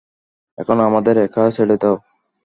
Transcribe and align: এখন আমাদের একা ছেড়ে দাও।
এখন 0.57 0.77
আমাদের 0.87 1.15
একা 1.17 1.43
ছেড়ে 1.55 1.75
দাও। 1.81 1.95